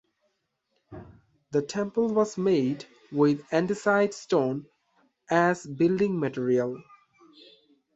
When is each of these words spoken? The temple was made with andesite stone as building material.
The 1.51 1.61
temple 1.61 2.07
was 2.11 2.35
made 2.35 2.85
with 3.11 3.47
andesite 3.51 4.15
stone 4.15 4.65
as 5.29 5.63
building 5.63 6.19
material. 6.19 6.81